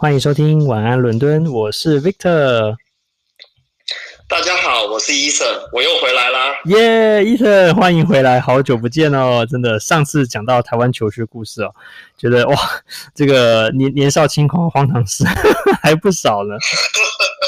[0.00, 2.74] 欢迎收听晚安伦敦，我是 Victor。
[4.26, 6.58] 大家好，我是 Eason，我又回来啦。
[6.64, 9.44] 耶，Eason，欢迎回来，好久不见哦！
[9.44, 11.74] 真的，上次讲到台湾求学故事哦，
[12.16, 12.56] 觉得哇，
[13.14, 15.22] 这个年年少轻狂荒唐事
[15.84, 16.56] 还不少呢。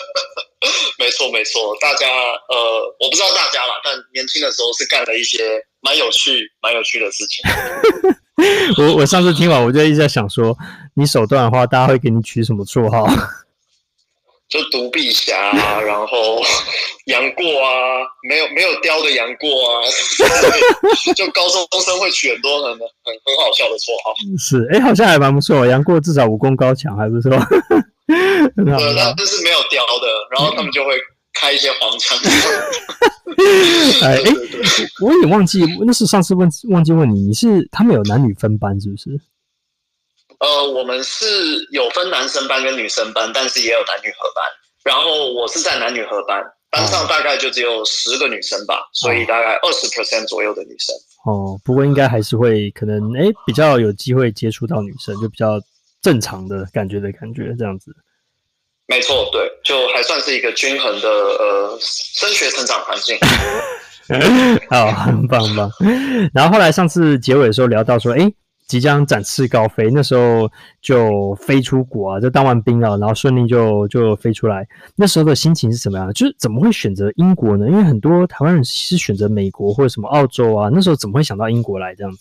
[1.00, 2.56] 没错，没错，大家呃，
[3.00, 5.38] 我不知道大家啦，但年轻的时候是干了一些
[5.80, 7.42] 蛮有趣、蛮有趣的事情。
[8.78, 10.56] 我我上次听完，我就一直在想说，
[10.94, 13.06] 你手段的话，大家会给你取什么绰号？
[14.48, 15.34] 就独臂侠，
[15.80, 16.42] 然后
[17.08, 19.80] 杨过啊，没有没有雕的杨过啊，
[21.16, 24.14] 就高中生会取很多很很很好笑的绰号。
[24.38, 25.64] 是，哎、欸，好像还蛮不错。
[25.64, 27.30] 杨过至少武功高强，还不错。
[28.06, 30.92] 对，那这是没有雕的，然后他们就会
[31.42, 32.16] 开一些黄腔。
[34.02, 34.22] 哎，哎，
[35.00, 39.10] 我也忘记，那是上次问忘记问你，你是他们有男女分班是不是？
[40.38, 41.26] 呃，我们是
[41.72, 44.44] 有分男生班跟女生班，但是也有男女合班。
[44.84, 50.94] 然后我是在男女合班，班上大概就只有十个女生吧，哦、所以大概二十 percent 左右的女生。
[51.24, 55.60] 哦，不过应该还是会可能哎，比较有机会接触到女生，就比较
[56.00, 57.92] 正常的感觉的感觉这样子。
[58.86, 63.16] 没错，对，就还算是一个均衡的呃升学成长环境。
[64.68, 65.70] 好，很棒很棒。
[66.34, 68.30] 然后后来上次结尾的时候聊到说，哎，
[68.66, 70.50] 即将展翅高飞，那时候
[70.82, 74.66] 就飞出国啊，就当完兵啊，然后顺利就就飞出来。
[74.96, 76.12] 那时候的心情是什么样？
[76.12, 77.66] 就是怎么会选择英国呢？
[77.68, 82.18] 因为很多台湾人是选择美国或者什么澳洲啊，那时候怎么会想到英国来这样子？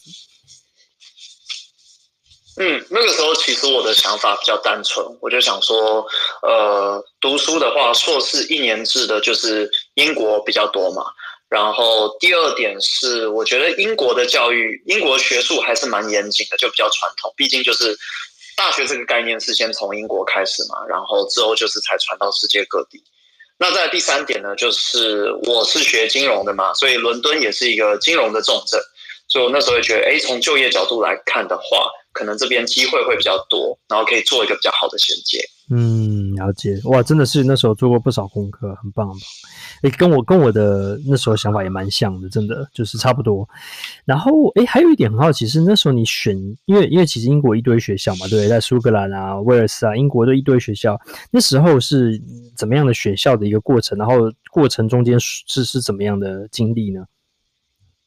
[2.63, 6.05] 嗯，那个时候其实我的想法比较单纯，我就想说，
[6.43, 11.03] 呃，读书的话，硕士一年制的，就是英国比较多嘛。
[11.49, 17.33] 然后第二点是，我觉得英国的教育，英国学术还是蛮严谨的，就比较传统。
[17.35, 17.97] 毕竟就是
[18.55, 23.03] 大学这个概念是先从英国开始嘛，然后之后就是才传到世界各地。
[23.57, 28.79] 那在第三点呢，就是我是学金融的嘛，所以伦敦也是一个金融的重镇。
[29.27, 35.39] 所以我那时候也觉得，哎，从就业角度来看的话，可能这边机会会比较多，然后可以做一个比较好的衔接。
[35.73, 36.77] 嗯，了解。
[36.83, 39.09] 哇，真的是那时候做过不少功课，很棒，
[39.83, 43.47] 哎，跟我跟我的那时候想法也蛮像的，真的就是差不多。
[44.03, 46.35] 然后，哎，还有一点很好奇是，那时候你选，
[46.65, 50.99] 因为因为其实英国一堆学校嘛，对，在苏格兰啊、威尔斯啊，英国的一堆学校，
[51.31, 52.21] 那时候是
[52.57, 53.97] 怎么样的选校的一个过程？
[53.97, 57.05] 然后过程中间是是怎么样的经历呢？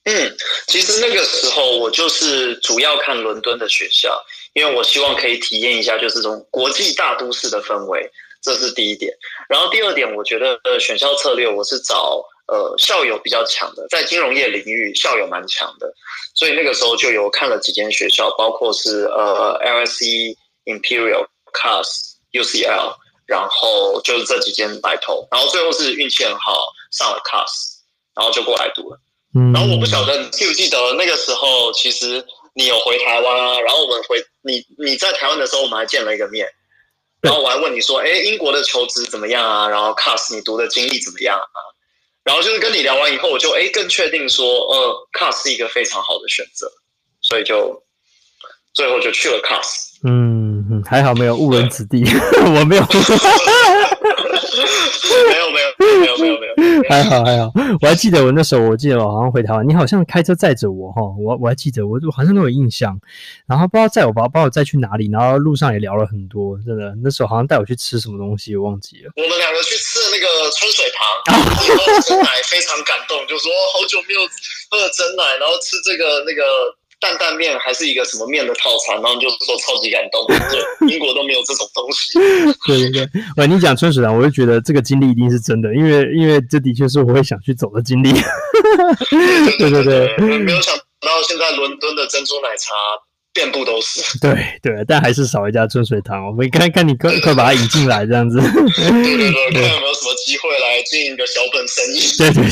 [0.04, 4.22] 嗯，其实那个时候我就是主要看伦敦的学校，
[4.52, 8.10] 因为我希望可以体验一下就是这种国际大都市的氛围，
[8.42, 9.10] 这是第一点。
[9.48, 15.90] 然后第二点，我觉得呃选校策略我是找呃校友比较强的，在金融业领域校友蛮强的，
[16.34, 20.36] 所以那个时候就有看了几间学校，包括是呃 LSE、
[20.66, 22.94] Imperial、Cass、UCL，
[23.26, 27.78] 然后就是这几间白头，然后最后是运气很好上了 Cass，
[28.14, 29.00] 然后就过来读了。
[29.52, 32.24] 然后我不晓得你记不记得那个时候，其实
[32.54, 33.60] 你有回台湾啊。
[33.60, 36.46] 然后我们回你你在台湾的时候，我们还见了一个面。
[37.20, 39.68] 然后我还问你说：“哎，英国的求职怎么样啊？
[39.68, 41.58] 然后 Cass 你读的经历怎么样啊？”
[42.22, 46.70] 然后就是跟你聊完以后，我就哎更确定说，呃，Cass 是一个非常好的选择，
[47.22, 47.82] 所以就
[48.74, 49.94] 最后就去了 Cass。
[50.06, 52.04] 嗯，还好没有误人子弟，
[52.44, 52.84] 我没有。
[55.30, 56.46] 没有没有没有没有没
[56.76, 57.50] 有，还好还好，
[57.80, 62.98] 我还记得我那时候，我记得我好像回台湾，你好像开车载着我哈，我我还记得我我好像都有印象，
[63.46, 69.12] 然后不知道载我把把我载去哪里，然后路上也聊了很多，真的那时候好像带我去吃什么东西，我忘记了。
[69.16, 74.20] 我们两个去吃的那个春水堂，喝珍奶非常感动，就说好久没有
[74.70, 76.42] 喝了珍奶，然后吃这个那个。
[77.00, 80.60] 担担面还是一个什么面的套餐，然后就说超级感动，对
[80.92, 82.18] 英国都没有这种东西。
[82.66, 88.12] 对 对对，喂，你讲春水堂，我就觉得这个经历一定是真的，因为因为这的确是我会想去走的经历。
[89.58, 92.72] 对对对，对，没有想到现在伦敦的珍珠奶茶。
[93.34, 96.24] 遍布都是， 对对，但还是少一家春水堂。
[96.26, 98.40] 我们看看你快快把它引进来，这样子。
[98.40, 99.16] 对对
[99.52, 102.00] 对，看有没有什么机会来经营一个小本生意。
[102.16, 102.48] 对对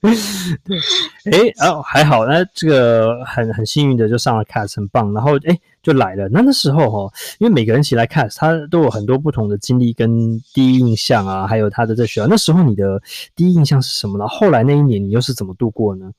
[0.00, 5.12] 对对，哎， 哦，还好，那这个很很幸运的就上了 cast，很棒。
[5.12, 6.26] 然后哎，就来了。
[6.32, 12.26] 那那时候哈，因为每个人一起来 Cass，他都有很多不同的经历跟第一印象啊，还有他的在学校。
[12.26, 13.02] 那时候你的
[13.36, 14.26] 第一印象是什么呢？
[14.26, 16.10] 后来那一年你又是怎么度过呢？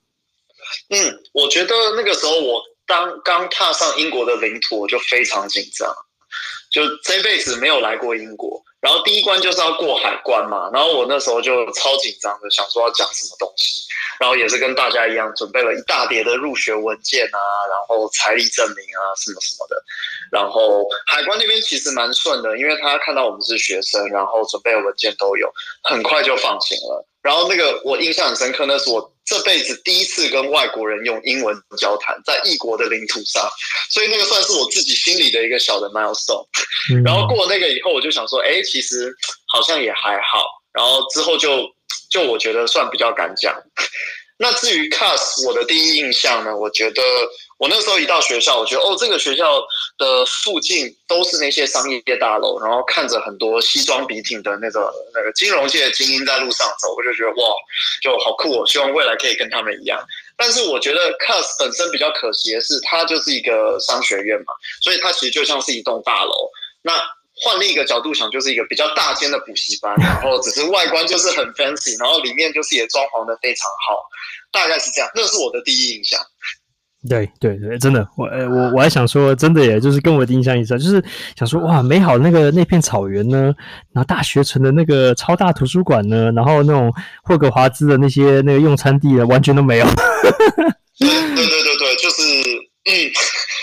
[0.90, 0.98] 嗯，
[1.34, 2.62] 我觉得那个时候我。
[2.88, 5.94] 当刚踏上英国的领土，我就非常紧张，
[6.72, 13.88] 就这辈子没有来过英国，然后第一关就是要过海关嘛，然后我那时候就超紧张的，想说要讲什么东西，
[14.20, 17.40] 然后也是跟大家一样准备了一大叠的入学文件啊，
[17.70, 19.84] 然后财力证明啊什么什么的，
[20.32, 25.52] 然后海关那边其实蛮顺的，因为他看到我们是学生，然后准备文件都有，
[25.84, 27.08] 很快就放行了。
[27.26, 33.50] 然后那个我印象很深刻，那是我这辈子第一次跟外国人用英文交谈，在异国的领土上，
[33.90, 36.46] 所以那个算是我自己心里的一个小的 milestone。
[37.04, 39.12] 然后过了那个以后，我就想说，哎，其实
[39.48, 40.46] 好像也还好。
[40.72, 41.68] 然后之后就
[42.12, 43.56] 就我觉得算比较敢讲。
[44.38, 47.02] 那至于 CAS，我的第一印象呢，我觉得。
[47.58, 49.62] 我那时候一到学校，我觉得哦，这个学校
[49.98, 57.56] 的附近都是那些商业大楼，然后看着很多西装笔挺的那个那个金融界的精英在路上走，我就觉得哇，
[58.04, 58.68] 就好酷哦！
[58.68, 59.98] 希望未来可以跟他们一样。
[60.36, 64.52] 但是我觉得 CAS 本身比较可惜的是，它就是一个商学院嘛，
[64.82, 66.52] 所以它其实就像是一栋大楼。
[66.82, 66.92] 那
[67.44, 73.98] 换另一个角度想，就是一个比较大间的补习班，然后只是外观就是很 fancy，然后里面就是也装潢的非常好，
[74.52, 75.10] 大概是这样。
[75.14, 76.20] 那是我的第一印象。
[77.08, 81.04] 对对对，真的，我呃我我还想说，真的耶，就是跟我的印象一样，就是
[81.38, 83.54] 想说哇，美好那个那片草原呢，
[83.94, 86.92] 然后大学城的那个超大图书馆呢，然后那种
[87.22, 89.86] 霍格华兹的那些那个用餐地呢，完全都没有。
[90.98, 92.24] 对对对对，就是
[92.86, 92.92] 嗯，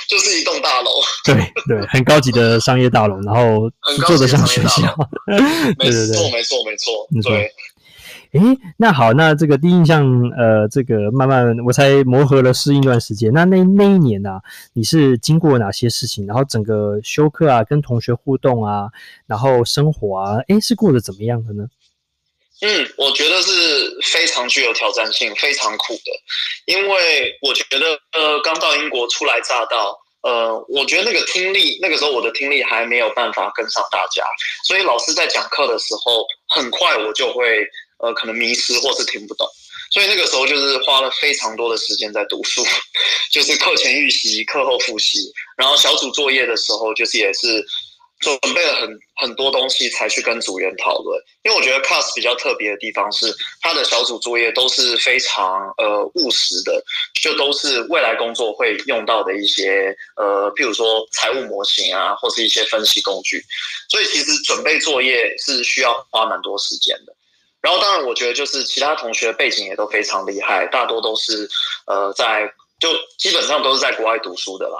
[0.08, 0.90] 就是一栋大楼。
[1.24, 1.34] 对
[1.66, 3.70] 对，很高级的商业大楼，然后
[4.06, 4.82] 做的像学校。
[5.78, 7.50] 对对对没错没错没错，对。
[8.32, 8.40] 诶，
[8.78, 13.30] 那好，那这个第一印象，呃，这个慢慢我才磨合了适应一段时间。
[13.34, 14.40] 那那那一年呢、啊，
[14.72, 16.26] 你是经过哪些事情？
[16.26, 18.88] 然后整个休课啊，跟同学互动啊，
[19.26, 21.66] 然后生活啊，诶，是过得怎么样的呢？
[22.62, 26.12] 嗯，我觉得是非常具有挑战性，非常苦的。
[26.64, 34.25] 因为我觉得，呃，刚到英国初来乍到，呃，我觉得那个听力，那个时候我的听力还没有办法跟上大家，
[34.64, 36.25] 所以老师在讲课的时候，
[36.55, 37.67] 很快我就会。
[38.03, 39.47] 呃，可能迷失或是听不懂，
[39.93, 42.61] 所以那个时候就是花了非常多的时间在读书，
[43.31, 47.65] 就是课前预习、课后复习，然后小组作业的时候，就是也是
[48.22, 51.20] 准备了很很多东西才去跟组员讨论。
[51.42, 53.26] 因为我觉得 CAS 比较特别的地方是，
[53.60, 56.82] 他的小组作业都是非常呃务实的，
[57.20, 63.44] 就都是未来工作会用到的一些呃，譬如说财务模型啊，或是一些分析工具，
[63.90, 67.14] 所以其实准备作业是需要花蛮多时间的。
[67.60, 71.48] 然后，当然，我觉得就是其他同学背景也都非常厉害，大多都是
[71.86, 72.88] 呃在就
[73.19, 74.78] 基本上都是在国外读书的啦。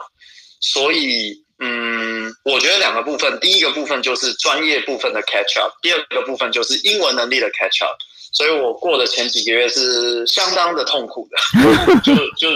[0.61, 7.97] 所以，嗯，我觉得两个部分，第一个部分就是专业部分的 catch up，第二个部分就是英文能力的 catch up。
[8.33, 11.39] 所以我过的前几个月是相当的痛苦的，
[12.03, 12.51] 就就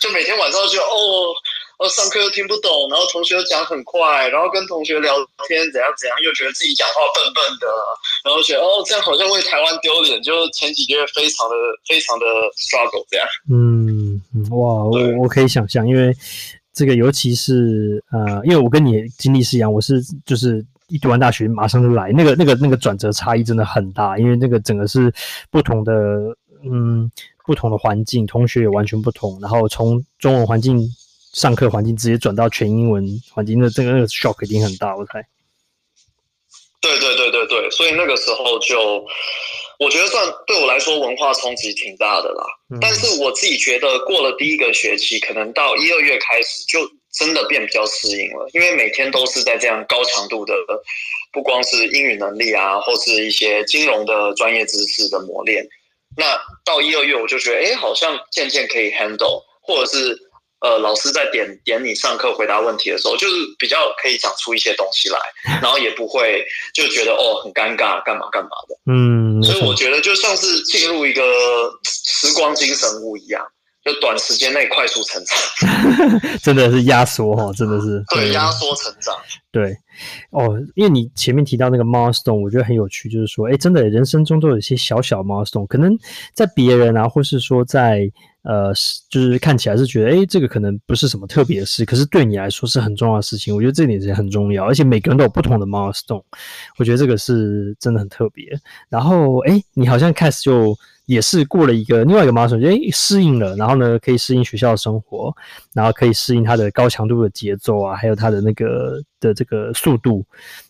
[0.00, 1.32] 就每天晚上就哦。
[1.80, 5.16] 哦，上课又听不懂，然后同学又讲很快，然后跟同学聊
[5.48, 7.66] 天怎样怎样，又觉得自己讲话笨笨的，
[8.22, 11.56] 然后觉得哦，这样好像为台湾丢脸，就前几个月非常的
[11.88, 13.26] 非常的 struggle 这样。
[13.50, 14.20] 嗯，
[14.50, 16.14] 哇，我我可以想象，因为
[16.72, 25.12] 这个尤其是呃，因为我跟你经历是一样，我是就是一读完大学马上就来，那个那个那个转折差异真的很大，因为那个整个是
[25.50, 25.92] 不同的
[26.64, 27.10] 嗯
[27.44, 30.88] 不同的环境，同学也完全不同，然后从中文环境。
[31.32, 35.24] 上课环境直接转到全英文环境那这个那个 shock 一定很大，我猜。
[36.80, 38.74] 对对对对对，所以那个时候就，
[39.80, 42.44] 我觉得算对我来说文化冲击挺大的啦。
[42.72, 42.78] 嗯。
[42.80, 50.54] 但是我自己觉得过了第一个学期，可能到一二月开始就真的变比较适应了，因为每天都是在这样高强度的，
[51.32, 55.66] 不光是英语能力啊，或是一些金融的专业知识的磨练。
[56.16, 60.29] 那到一二月我就觉得，哎，好像渐渐可以 handle，或者是。
[60.60, 65.18] 呃，老师在点点你上课回答问题的时候，就是比较可以讲出一些东西来，
[65.62, 68.92] 然后也不会就觉得哦很尴尬，干嘛干嘛的。
[68.92, 71.22] 嗯，所以我觉得就像是进入一个
[71.84, 73.42] 时光精神屋一样，
[73.82, 79.16] 就短时间内快速成长， 真的是压缩哈，真的是 对压缩成长。
[79.50, 79.74] 对
[80.30, 85.96] 哦，因为你前面提到那个 milestone，我觉得很有趣，就是说，哎，真的人生中都有一些小小 milestone，可能
[86.34, 88.12] 在别人啊，或是说在。
[88.42, 93.54] 呃，是就是看起来是觉得，诶，这个可能不是什么特别的事，可是对你来说是很重要的事情。
[93.54, 96.22] 我觉得这点是很重要，而且每个人都有不同的 milestone，
[96.78, 98.58] 我觉得这个是真的很特别。
[98.88, 105.34] 然后，诶，你好像开始就也是过了一个另外一个 milestone，诶，适应了，然后呢，可以适应学校的生活，
[105.74, 110.24] 然后可以适应它的高强度的节奏啊，还有它的那个的这个速度。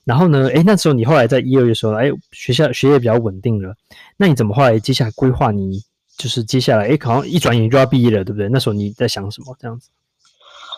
[0.05, 3.77] 然后呢，诶，那时候你后来在一二月的时候，诶，学校学业比较稳定了，
[4.17, 5.81] 那你怎么后来接下来规划你？
[6.21, 8.47] 就是接下来，哎，好像一转眼就要毕业了，对不对？
[8.53, 9.57] 那时候你在想什么？
[9.59, 9.89] 这样子？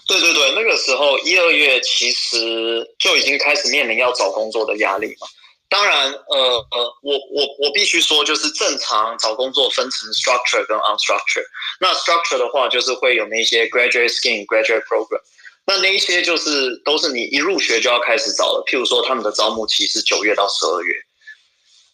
[0.07, 5.27] 对对对，那个时候一二月其实就已经开始面临要找工作的压力嘛。
[5.69, 6.39] 当然，呃
[6.71, 11.45] 呃，我我我必须说，就是正常找工作分成 structure 跟 unstructure。
[11.81, 15.23] 那 structure 的话，就是会有那些 graduate scheme、graduate program。
[15.65, 18.63] 那那一些就是都是你一入学就要开始找的。
[18.67, 20.95] 譬如说，他们的招募期是九月到十二月。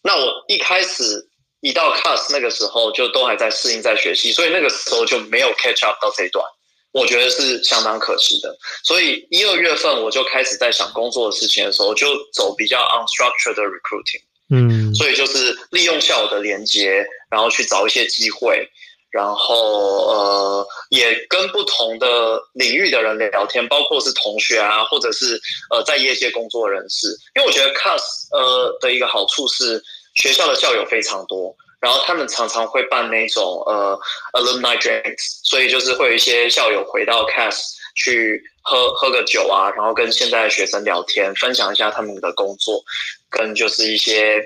[0.01, 1.28] 那我一开始
[1.61, 6.43] 一到 CAS 那个时候，就都还在适应、在学习，所以那个时候就没有 catch up 到这一段。
[6.91, 18.67] 我觉得是相当可惜的，所以一二月份我就开始在想工作的事情的时候，就走比较 unstructured 的 recruiting，嗯，所以就是利用校友的连接，然后去找一些机会，
[19.11, 25.39] 然后呃也跟不同的领域的人聊天，包括是同学啊，或者是
[25.69, 28.01] 呃在业界工作人士，因为我觉得 CAS
[28.31, 29.79] 呃的一个好处是
[30.15, 31.55] 学校的校友非常多。
[31.81, 33.97] 然后他们常常会办那种呃
[34.33, 37.57] alumni drinks，所以就是会有一些校友回到 CAS
[37.95, 42.83] 去喝喝个酒啊，然后跟现在的学生聊天，分享一下他们的工作，
[43.29, 44.41] 跟就是一些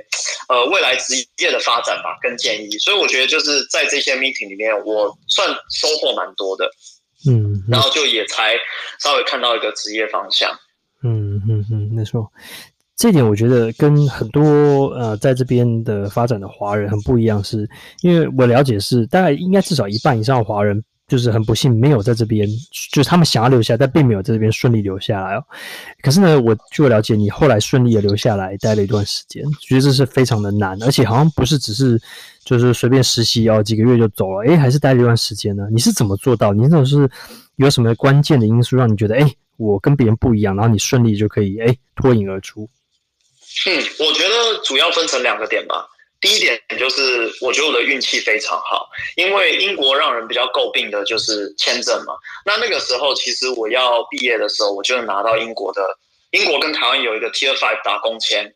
[0.48, 2.78] 呃未来职业的发展吧，跟建议。
[2.78, 6.70] 所以我觉得就是在这些 meeting 里面，我算收获蛮多的，
[7.28, 8.56] 嗯，嗯，然后就也才
[9.00, 10.52] 稍微看到一个职业方向，
[11.04, 12.32] 嗯嗯嗯，没错。
[12.96, 17.68] 这点我觉得跟很多呃在这边的发展的华人很不一样是，
[18.02, 22.48] 因为我了解是大概应该至少一半以上的华人就是很不幸没有在这边，
[22.92, 25.44] 就是他们想要留下，但并没有在这边顺利留下来哦。
[26.02, 32.00] 可是呢，我据我了解，你后来顺利的留下来待了一段时间，觉得这是非常的难，而且好像不是只是
[32.46, 35.68] 就是随便实习哦几个月就走了，诶，还是待了一段时间呢？
[35.72, 36.54] 你是怎么做到？
[36.54, 37.10] 你那种是
[37.58, 42.70] 有什么关键的因素让你觉得诶，我跟别人不一样，然后你顺利就可以诶脱颖而出？
[43.66, 45.88] 嗯，我觉得主要分成两个点吧。
[46.20, 52.14] 第一点就是，我觉得我的运气非常好，因为英国让人比较诟病的就是签证嘛。
[52.46, 55.86] 那那个时候，其实我要毕业的时候，我就拿到英国的，
[56.32, 58.54] 英国跟台湾有一个 Tier Five 打工签，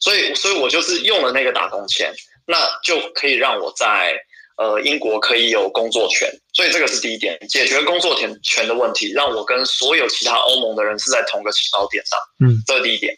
[0.00, 2.14] 所以，所以我就是用了那个打工签，
[2.46, 4.18] 那就可以让我在
[4.56, 6.30] 呃英国可以有工作权。
[6.54, 12.18] 所以这个是第一点，解决工作权权的问题，让我跟所有其他欧盟的人是在同个起跑点上。
[12.42, 13.14] 嗯，这是第一点。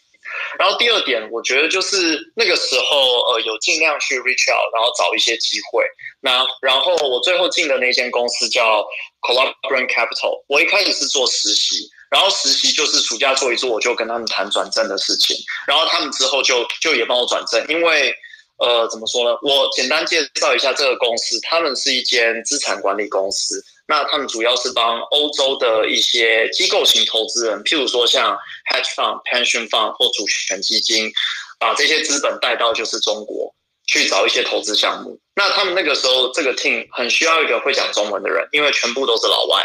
[0.59, 5.83] 然后第二点，我觉得就是那个时候，呃，有尽量去 reach out，然后找一些机会。
[6.21, 8.85] 那然后我最后进的那间公司叫
[9.21, 15.35] Columbia Capital，我一开始是做实习，然后实习就是暑假做一做，我就跟他们谈转正的事情。
[15.67, 18.13] 然后他们之后就就也帮我转正，因为
[18.57, 19.37] 呃，怎么说呢？
[19.41, 23.61] 我简单介绍一下这个公司，他们是一间资产管理公司。
[23.85, 28.37] 那他们主要是帮欧洲的一些机构型投资人，譬如说像
[28.71, 31.11] hedge fund、pension fund 或主权基金，
[31.59, 33.53] 把这些资本带到就是中国
[33.87, 35.19] 去找一些投资项目。
[35.35, 39.61] 那他们那个时候这个 team 很需要一个会讲中文的人，因为全部都是老外，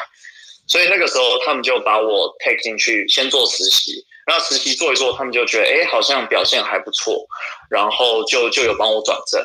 [0.66, 7.24] 所以那个时候他们就把我 take 进去先做实习，然后实习做一做，他们就觉得哎，好像表现还不错，
[7.70, 9.40] 然后就就有帮我转正。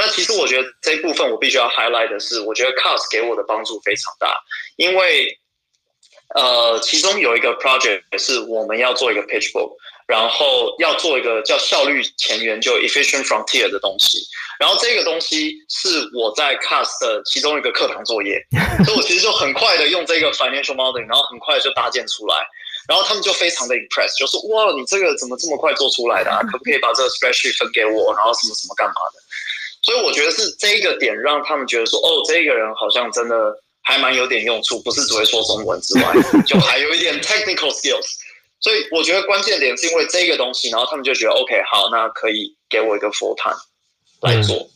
[0.00, 4.34] 那其实我觉得这一部分我必须要 highlight 的是，我觉得 Cars 给我的帮助非常大，
[4.76, 5.38] 因为
[6.34, 9.76] 呃，其中有一个 project 是我们要做一个 pitch book，
[10.06, 14.18] 然后要做一个叫效率前沿，就 efficient frontier 的东西，
[14.58, 18.40] 然后这个东西是我在 CAS 的其中一个课堂作业，
[18.86, 22.36] 所以我其实就很快的用这个 financial modeling，然后很快就搭建出来，
[22.88, 26.40] 然后他们就非常的 impressed，就说哇，你这个怎么这么快做出来的啊？
[26.50, 29.20] 可不可以把这个 spreadsheet 分给我，然后什么什么干嘛的？
[29.82, 36.14] 所以我觉得是这一个点让他们觉得说，哦，这个人好像真的还蛮有点用处，不是只会说中文之外，
[36.46, 38.06] 就还有一点 technical skills。
[38.60, 43.56] 所以我觉得关键点是因为这个东西，然后他们就觉得 OK，好，那可以给我一个 full time
[44.20, 44.68] 来做，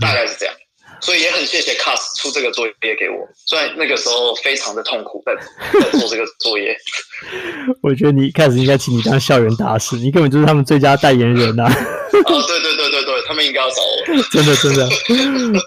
[0.00, 0.54] 大概是这样。
[1.00, 5.34] 所以也很谢谢 CAS 出这个作业给我，虽然那个时候非常的痛苦，在
[5.80, 6.76] 在做这个作业。
[7.82, 11.74] 我觉得你一开始应该请你当校园大使，你根本就是他们最佳代言人呐、啊。
[12.26, 14.22] 哦，对对对对对，他们应该要找我。
[14.32, 14.88] 真的真的，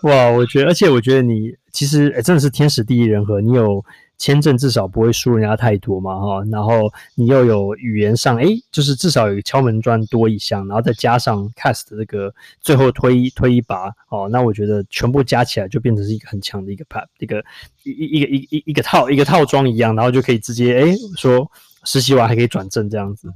[0.04, 0.30] 哇！
[0.32, 3.84] 我觉得，而且我觉得你其实诶真的是天时地利人和，你有。
[4.18, 17.44] 签证至少不会输人家太多嘛，哈，然后你又有语言上，诶，就是至少有敲门砖多一项，然后再加上 CAS 的这个最后推一推一把，哦，那我觉得全部加起来就变成是一个很强的一个 pack，一个
[17.84, 21.52] 一一个一一一个套一个套装一样，然后就可以直接诶说
[21.84, 23.28] 实习完还可以转正这样子。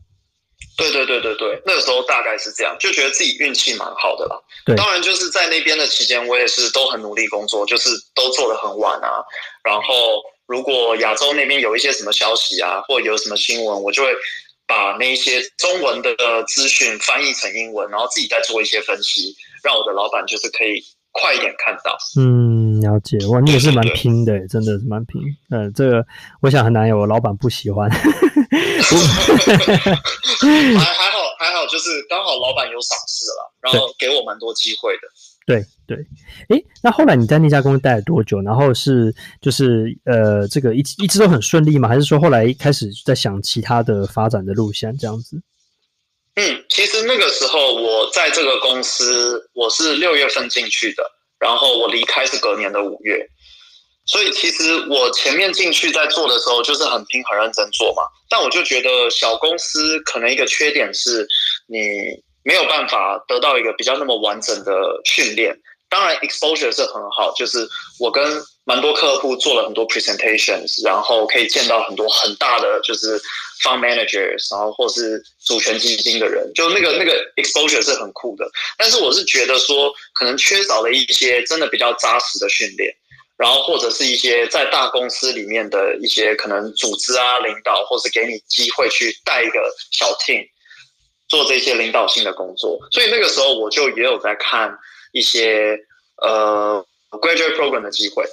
[0.78, 1.36] 对对对对
[1.80, 4.36] 个时候大概是这样，就觉得自己运气蛮好的啦。
[4.66, 9.24] 对，当然就是在那边的期间，我也是都很努力工作，就是都做的很晚啊，
[9.64, 9.84] 然后。
[10.50, 14.10] 如果亚洲那边有一些什么消息啊，或有什么新闻，我就会
[14.66, 16.16] 把那些中文的
[16.48, 20.82] 资讯翻译成英文，然后自己再做一些分析，让我的老板就是可以
[21.12, 21.96] 快一点看到。
[22.20, 23.20] 嗯，了解。
[23.28, 25.22] 哇，你也是蛮拼的，真的是蛮拼。
[25.52, 26.04] 嗯，这个
[26.42, 27.88] 我想很难有我老板不喜欢。
[30.80, 31.19] 还还好。
[31.40, 35.08] 还好，就是刚好老板有赏识了，然后给我蛮多机会的。
[35.48, 35.98] 对对，
[36.50, 38.42] 诶，那后来你在那家公司待了多久？
[38.42, 41.88] 然后是就是呃，这个一一直都很顺利吗？
[41.88, 45.42] 还是说后来开始在想其他的发展的路线这样子？
[46.36, 51.04] 嗯，其实那个时候我在这个公司，我是六月份进去的，
[51.40, 53.28] 然后我离开是隔年的五月，
[54.10, 58.04] 所以其实我前面进去在做的时候就是很拼、很认真做嘛。
[58.28, 61.28] 但我就觉得小公司可能一个缺点是
[61.68, 61.78] 你。
[62.42, 64.72] 没有办法得到一个比较那么完整的
[65.04, 65.54] 训练，
[65.90, 67.68] 当然 exposure 是很好，就是
[68.00, 73.20] 我跟蛮多客户做了很多 presentations，然后可以见到很多很大的就是
[73.62, 78.50] fund managers，然后或是主权基金的人，就那个那个 exposure 是很酷的。
[78.78, 82.92] 但是我是觉得说，可能缺少了一些真的比较扎实的训练，
[83.40, 90.46] 然后或者是一些在大公司里面的一些可能组织啊领导，或是给你机会去带一个小 team。
[91.30, 94.76] 做这些领导性的工作，所以那个时候我就也有在看
[95.12, 95.78] 一些
[96.24, 98.26] 呃 graduate program 的机会，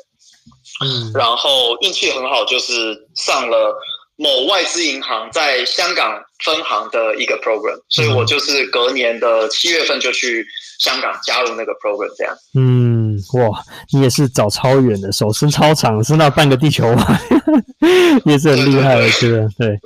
[0.82, 3.78] 嗯，然后运气很好，就是上了
[4.16, 10.46] 某外资银行在香港分行的一个 program，所以我就是隔年的七月份就去
[10.80, 12.34] 香港加入那个 program，这样。
[12.54, 17.18] 嗯，哇，你也是找超远的，手伸超长，伸到半个地球嘛，
[18.24, 19.78] 你也是很厉害我觉得，对。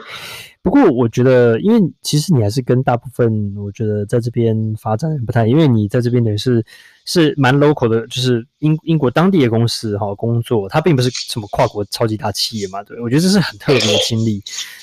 [0.63, 6.63] 不过我觉得，因为其实你还是跟大部分，我觉得在这边发展不太，因为你在这边等于是
[7.13, 14.41] 是蛮 local 的，就是英英国当地的公司哈工作，它并不是什么跨国超级大企业嘛，对，我觉得这是很特别的经历。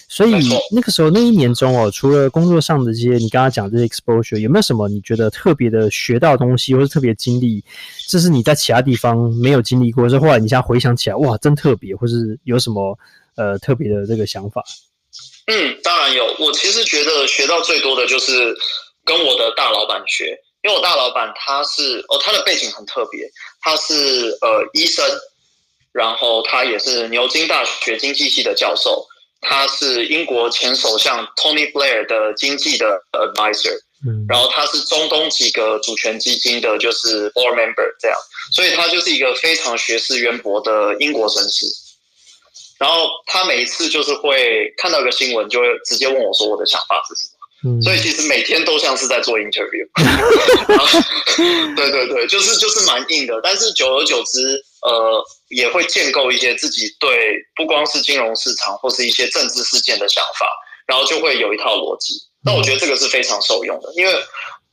[0.09, 0.33] 所以
[0.73, 7.63] 那个时候那一年中哦，除了工作上的这些你刚刚讲这些 exposure，有没有什么你觉得特别的学到的东西，或是特别经历，
[8.09, 12.97] 这是你在其他地方没有经历过，或是后来你现在回想起来，哇，真特别，或是有什么
[13.37, 14.61] 呃特别的这个想法？
[15.47, 16.25] 嗯，当然有。
[16.39, 18.53] 我其实觉得学到最多的就是
[19.05, 20.37] 跟我的大老板学，
[20.67, 23.25] 因为我大老板他是哦，他的背景很特别，
[23.61, 25.01] 他是呃医生，
[25.93, 29.07] 然后他也是牛津大学经济系的教授，
[29.39, 38.17] 他是英国前首相 Tony Blair 的经济的 advisor，嗯，然后他是中东几个主权基金的就是 board member 这样，
[38.51, 41.65] 所以他就是一个非常学识渊博的英国绅士。
[42.77, 47.36] 然后他每一次就是会看到一个新闻，就会直接问我说我的想法是什么。
[47.67, 49.85] 嗯，所以其实每天都像是在做 interview。
[51.75, 60.47] 对对对，就是就是蛮硬的，但是久而久之，呃，也会建构一些自己对不光是金融市场或是一些政治事件的想法，
[60.87, 62.13] 然后就会有一套逻辑。
[62.43, 64.13] 那我觉得这个是非常受用的，因为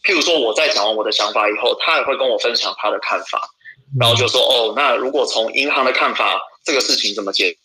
[0.05, 3.41] 譬如说我在讲完我的想法以后，他也会跟我分享他的看法，
[3.99, 7.57] 然后就说哦，那如果从银行的看法，这个事情怎么解？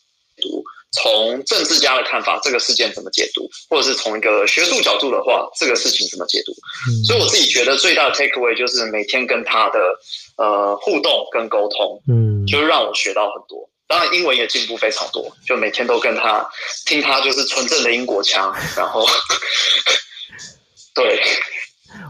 [0.41, 6.51] 读从政治家的看法，这个事件怎么解读，或者是从一个学术角度的话，这个事情怎么解读？
[6.89, 9.79] 嗯、所以我自己觉得最大的 take away 就是每天跟他的
[10.37, 13.69] 呃互动跟沟通，嗯，就让我学到很多。
[13.87, 16.43] 当然英文也进步非常多，就每天都跟他
[16.87, 19.05] 听他就是纯正的英国腔，然后
[20.95, 21.21] 对，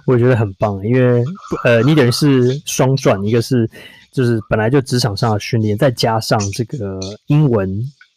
[0.07, 1.21] 我觉得很棒，因为
[1.65, 3.69] 呃，你等于是双赚，一个是
[4.13, 7.69] 就是本来就职场上的训练，再加上这个英文。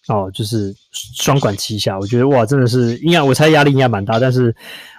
[0.09, 4.53] 哦，就是双管齐下，我觉得哇，真的是应该我猜压力应该蛮大，但是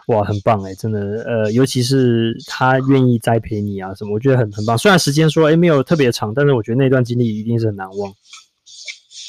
[0.07, 4.77] 哇，很棒哎，真的，呃，尤其是他愿意栽培你啊什么，我觉得很很棒。
[4.77, 8.13] 虽然时间说诶没有特别长，但是我觉得那段经历一定是很难忘。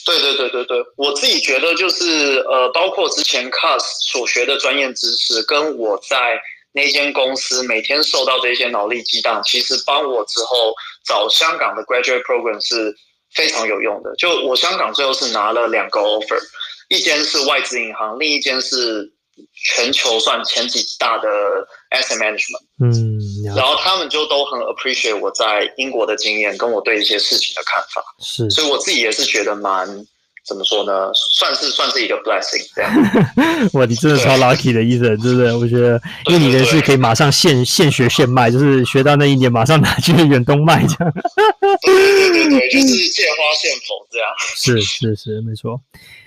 [0.06, 3.80] 对对对对对，我自己觉得就是呃，包括之前 CAS
[4.12, 6.16] 所学的专业知识，跟我在
[6.72, 10.72] 那间公司每天受到这些脑力激荡，其实帮我之后
[11.04, 12.94] 找香港的 graduate program 是。
[13.34, 16.38] 非常有用的，就我香港最后是拿了两个 offer，
[16.88, 19.12] 一间是外资银行，另一间是
[19.74, 21.28] 全球算前几大的
[21.90, 22.62] asset management。
[22.80, 23.18] 嗯，
[23.56, 28.02] 然后他们就都很 appreciate 我在英国的经验，跟我对一些事情的看法。
[28.20, 30.06] 是，所以我自己也是觉得蛮。
[30.46, 31.10] 怎么说呢？
[31.14, 33.70] 算是算是一个 blessing 这样。
[33.72, 35.52] 哇，你真的超 lucky 的意思，对不对？
[35.54, 41.14] 我觉得，因为你的是可以马上现现学现卖，就是学到那一年马上拿去远东卖这样。
[41.82, 44.28] 对对对对，就是现花现佛这样。
[44.54, 45.80] 是是是，没错。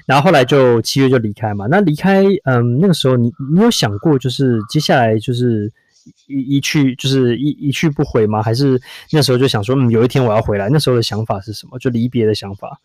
[0.08, 1.68] 然后后来就七月就离开嘛。
[1.70, 5.72] 那离开，嗯，那个时候你你有想过，就是接下来就是
[6.28, 8.42] 一一去就是一一去不回吗？
[8.42, 10.70] 还是那时候就想说，嗯，有一天我要回来？
[10.70, 11.78] 那时候的想法是什么？
[11.78, 12.80] 就离别的想法。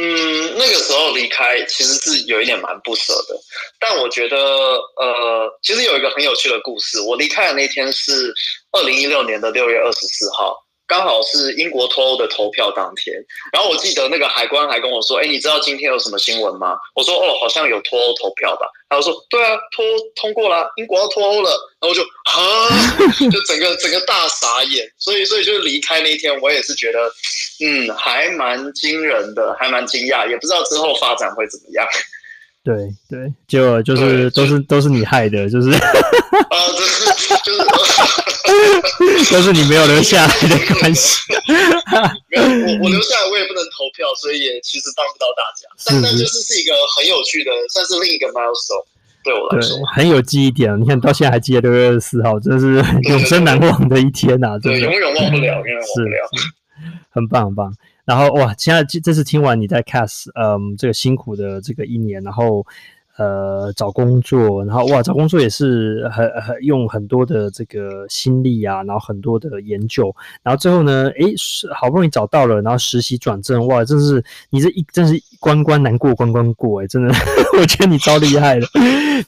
[0.00, 3.34] 嗯，那个时候离开其实是有一点蛮不舍的，
[3.80, 7.00] 但我觉得，呃，其实有一个很有趣的故事。
[7.00, 8.32] 我离开的那天是
[8.70, 10.54] 二零一六年的六月二十四号，
[10.86, 13.16] 刚好是英国脱欧的投票当天，
[13.52, 19.84] 然后我记得那个海关还跟我说：“哎，你知道今天有什么新闻吗？”我说：“哦，好像有脱欧投票吧。”他说：“对啊，脱
[20.14, 22.70] 通过了，英国要脱欧了。”然后我就啊，
[23.30, 24.90] 就整个整个大傻眼。
[24.96, 27.12] 所以，所以就离开那一天，我也是觉得，
[27.60, 31.86] 嗯，还蛮惊人的，还蛮惊讶，也不知道之后发展会怎么样。
[32.64, 32.76] 对
[33.08, 37.60] 对，就就是都是都是你害的，就是啊，就是就是。
[39.30, 41.20] 都是你没有留下来的关系。
[42.32, 45.68] 没有我，我留下来，我也不能投票，所以也其实帮不到大家。
[45.84, 48.84] 但但就是是一个很有趣的，算是另一个 milestone，
[49.22, 50.80] 对我来说很有记忆点。
[50.80, 54.58] 你看到现在还记得六月二十四号，真是永生难忘的一天呐！
[54.62, 56.28] 对，永远忘不了，永远忘不了。
[57.08, 57.74] 很棒，很棒。
[58.04, 62.66] 然后哇，现在这次听完你在 cast，嗯，这个辛苦的这个一年，然后。
[63.18, 77.12] 呃，找工作，然后哇，找工作也是很很用很多的这个心力啊，然后很多的研究，然后最后呢，诶，是好不容易找到了，然后实习转正，哇，真是你这一真是关关难过关关过，诶，真的，
[77.60, 78.66] 我觉得你超厉害的。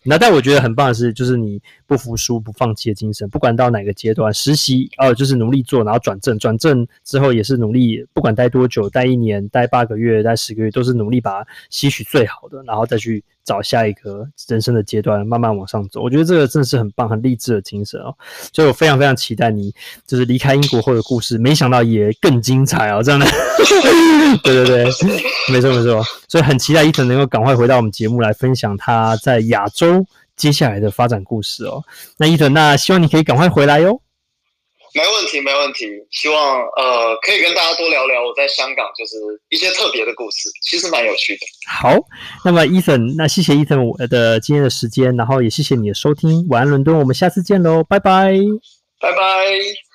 [0.05, 13.25] 那但我觉得很棒的是，就是你不服输、不放弃的精神，不管到哪个阶段实习，哦，就是努力做，然后转正，转正之后也是努力，不管待多久，待一年、待八个月、待十个月，都是努力把吸取最好的，然后再去。
[13.51, 16.01] 找下一个人生的阶段，慢慢往上走。
[16.01, 18.15] 我觉得这个真的是很棒、很励志的精神哦。
[18.53, 19.75] 所以我非常非常期待你
[20.07, 23.03] 就是离开英国后的故事，没想到也更精彩哦。
[23.03, 23.27] 这样的，
[24.45, 24.85] 对对对，
[25.53, 26.01] 没错没错。
[26.29, 31.83] 所以很期待伊藤能够赶快回到我们节目来分享他在亚洲接下来的发展故事哦。
[32.19, 34.01] 那伊藤那希望你可以赶快回来哟。
[34.95, 35.87] 没问题，没问题。
[36.11, 39.17] 希望呃可以跟大家多聊聊我在香港就是
[39.49, 41.47] 一些特别的故事，其实蛮有趣的。
[41.71, 41.95] 好，
[42.45, 46.47] 那么 Ethan，那谢谢 Ethan 我的今天的时间，然后也谢谢你的收听。
[46.49, 48.33] 晚安，伦敦，我们下次见喽，拜拜，
[49.01, 49.90] 拜拜。